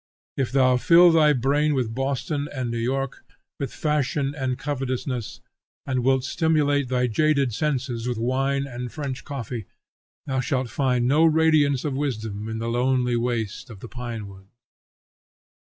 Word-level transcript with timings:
If 0.35 0.51
thou 0.51 0.77
fill 0.77 1.11
thy 1.11 1.31
brain 1.33 1.75
with 1.75 1.93
Boston 1.93 2.49
and 2.51 2.71
New 2.71 2.79
York, 2.79 3.23
with 3.59 3.71
fashion 3.71 4.33
and 4.33 4.57
covetousness, 4.57 5.41
and 5.85 6.03
wilt 6.03 6.23
stimulate 6.23 6.89
thy 6.89 7.05
jaded 7.05 7.53
senses 7.53 8.07
with 8.07 8.17
wine 8.17 8.65
and 8.65 8.91
French 8.91 9.23
coffee, 9.23 9.67
thou 10.25 10.39
shalt 10.39 10.71
find 10.71 11.07
no 11.07 11.23
radiance 11.25 11.85
of 11.85 11.93
wisdom 11.93 12.49
in 12.49 12.57
the 12.57 12.67
lonely 12.67 13.15
waste 13.15 13.69
of 13.69 13.79
the 13.79 13.87
pinewoods. 13.87 14.49